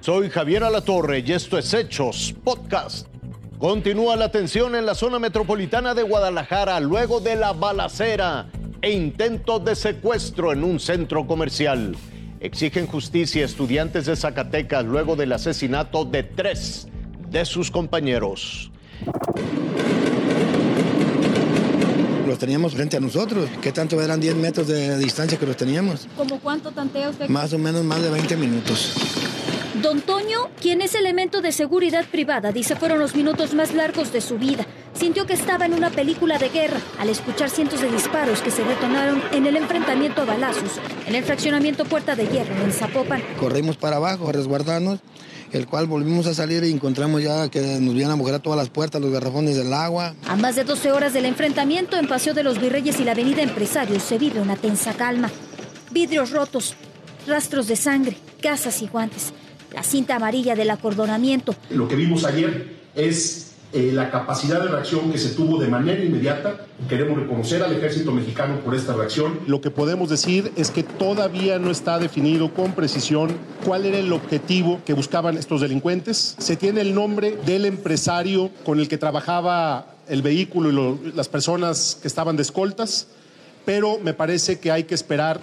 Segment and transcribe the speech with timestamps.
[0.00, 3.06] Soy Javier Alatorre y esto es Hechos Podcast.
[3.58, 8.46] Continúa la tensión en la zona metropolitana de Guadalajara luego de la balacera
[8.80, 11.94] e intento de secuestro en un centro comercial.
[12.40, 16.88] Exigen justicia estudiantes de Zacatecas luego del asesinato de tres
[17.28, 18.70] de sus compañeros.
[22.26, 23.50] Los teníamos frente a nosotros.
[23.60, 26.08] ¿Qué tanto eran 10 metros de distancia que los teníamos?
[26.16, 27.28] ¿Cómo cuánto tantea usted?
[27.28, 28.94] Más o menos más de 20 minutos.
[29.82, 34.20] Don Toño, quien es elemento de seguridad privada, dice fueron los minutos más largos de
[34.20, 34.66] su vida.
[34.92, 38.62] Sintió que estaba en una película de guerra al escuchar cientos de disparos que se
[38.62, 40.72] detonaron en el enfrentamiento a balazos
[41.06, 43.22] en el fraccionamiento Puerta de Hierro en Zapopan.
[43.38, 45.00] Corrimos para abajo a resguardarnos,
[45.52, 48.68] el cual volvimos a salir y encontramos ya que nos vienen a mojar todas las
[48.68, 50.14] puertas, los garrafones del agua.
[50.28, 53.40] A más de 12 horas del enfrentamiento en Paseo de los Virreyes y la Avenida
[53.40, 55.30] Empresarios se vive una tensa calma.
[55.90, 56.74] Vidrios rotos,
[57.26, 59.32] rastros de sangre, casas y guantes
[59.72, 61.54] la cinta amarilla del acordonamiento.
[61.70, 66.02] Lo que vimos ayer es eh, la capacidad de reacción que se tuvo de manera
[66.02, 66.66] inmediata.
[66.88, 69.38] Queremos reconocer al ejército mexicano por esta reacción.
[69.46, 73.30] Lo que podemos decir es que todavía no está definido con precisión
[73.64, 76.34] cuál era el objetivo que buscaban estos delincuentes.
[76.38, 81.96] Se tiene el nombre del empresario con el que trabajaba el vehículo y las personas
[82.02, 83.06] que estaban de escoltas,
[83.64, 85.40] pero me parece que hay que esperar.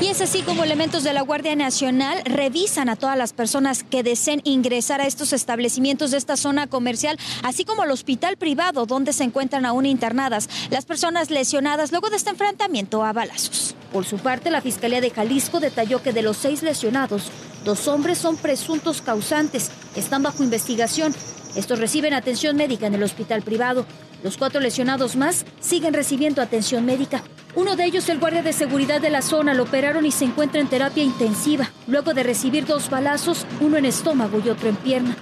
[0.00, 4.02] Y es así como elementos de la Guardia Nacional revisan a todas las personas que
[4.02, 9.12] deseen ingresar a estos establecimientos de esta zona comercial, así como al hospital privado donde
[9.12, 13.74] se encuentran aún internadas las personas lesionadas luego de este enfrentamiento a balazos.
[13.92, 17.30] Por su parte, la Fiscalía de Jalisco detalló que de los seis lesionados,
[17.66, 21.14] dos hombres son presuntos causantes, están bajo investigación.
[21.56, 23.84] Estos reciben atención médica en el hospital privado.
[24.22, 27.22] Los cuatro lesionados más siguen recibiendo atención médica.
[27.54, 30.60] Uno de ellos, el guardia de seguridad de la zona, lo operaron y se encuentra
[30.60, 35.16] en terapia intensiva, luego de recibir dos balazos, uno en estómago y otro en pierna.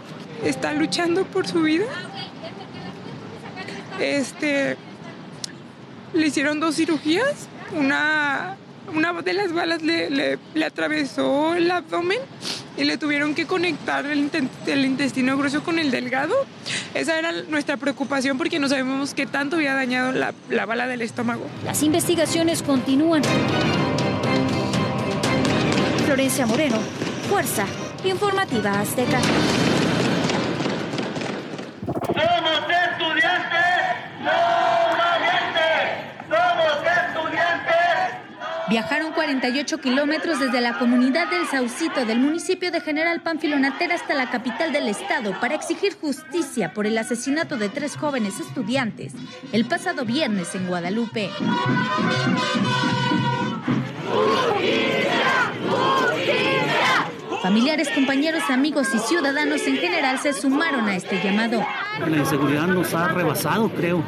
[0.45, 1.87] Está luchando por su vida.
[3.99, 4.77] Este,
[6.13, 8.57] le hicieron dos cirugías, una
[8.95, 12.19] una de las balas le, atravesó el abdomen
[12.79, 14.31] y le tuvieron que conectar el,
[14.85, 16.35] intestino grueso con el delgado.
[16.95, 21.03] Esa era nuestra preocupación porque no sabemos qué tanto había dañado la, la bala del
[21.03, 21.45] estómago.
[21.65, 23.23] Las investigaciones continúan.
[26.07, 26.79] Florencia Moreno,
[27.29, 27.67] Fuerza
[28.05, 29.21] Informativa Azteca.
[32.07, 33.69] Somos estudiantes,
[34.23, 34.31] no
[36.29, 37.79] Somos estudiantes.
[38.69, 44.31] Viajaron 48 kilómetros desde la comunidad del Saucito del municipio de General Panfilonatera hasta la
[44.31, 49.15] capital del estado para exigir justicia por el asesinato de tres jóvenes estudiantes
[49.53, 51.31] el pasado viernes en Guadalupe.
[57.43, 61.65] Familiares, compañeros, amigos y ciudadanos en general se sumaron a este llamado.
[62.07, 64.03] La inseguridad nos ha rebasado, creo.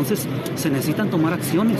[0.00, 1.78] Entonces se necesitan tomar acciones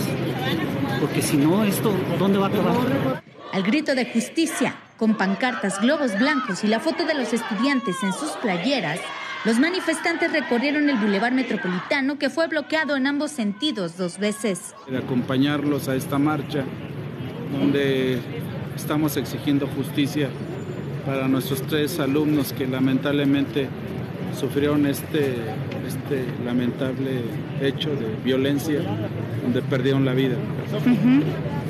[0.99, 3.23] porque si no, esto, ¿dónde va a acabar?
[3.51, 8.13] Al grito de justicia, con pancartas, globos blancos y la foto de los estudiantes en
[8.13, 8.99] sus playeras,
[9.43, 14.75] los manifestantes recorrieron el bulevar metropolitano que fue bloqueado en ambos sentidos dos veces.
[14.87, 16.63] De acompañarlos a esta marcha
[17.59, 18.19] donde
[18.75, 20.29] estamos exigiendo justicia
[21.07, 23.67] para nuestros tres alumnos que lamentablemente
[24.37, 25.35] sufrieron este,
[25.87, 27.21] este lamentable
[27.61, 28.79] hecho de violencia
[29.43, 30.35] donde perdieron la vida.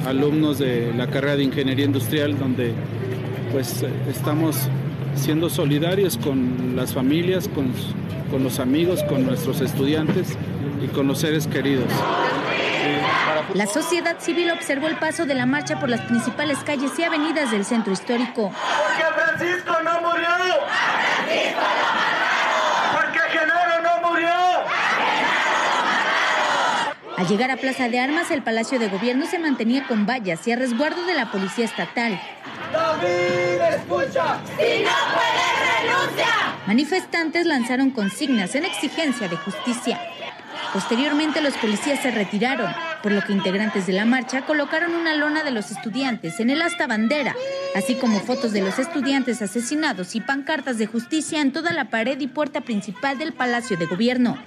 [0.05, 2.73] Alumnos de la carrera de Ingeniería Industrial donde
[3.51, 4.69] pues estamos
[5.15, 7.71] siendo solidarios con las familias, con,
[8.29, 10.37] con los amigos, con nuestros estudiantes
[10.83, 11.87] y con los seres queridos.
[13.53, 17.51] La sociedad civil observó el paso de la marcha por las principales calles y avenidas
[17.51, 18.51] del centro histórico.
[18.51, 20.01] Porque Francisco no
[22.93, 24.29] Porque Genaro no murió.
[27.21, 30.53] Al llegar a Plaza de Armas, el Palacio de Gobierno se mantenía con vallas y
[30.53, 32.19] a resguardo de la Policía Estatal.
[32.73, 34.39] ¡David, escucha!
[34.57, 36.25] ¡Si no puedes, renuncia!
[36.65, 40.01] Manifestantes lanzaron consignas en exigencia de justicia.
[40.73, 42.73] Posteriormente los policías se retiraron,
[43.03, 46.63] por lo que integrantes de la marcha colocaron una lona de los estudiantes en el
[46.63, 47.35] asta bandera,
[47.75, 52.19] así como fotos de los estudiantes asesinados y pancartas de justicia en toda la pared
[52.19, 54.39] y puerta principal del Palacio de Gobierno.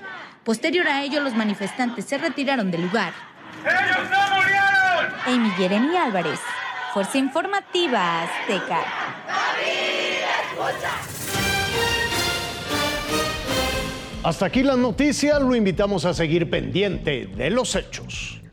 [0.44, 3.14] Posterior a ello, los manifestantes se retiraron del lugar.
[3.64, 5.14] ¡Ellos no murieron!
[5.26, 6.38] Amy Jeremy Álvarez,
[6.92, 8.80] Fuerza Informativa Azteca.
[14.22, 18.43] Hasta aquí las noticias, lo invitamos a seguir pendiente de los hechos.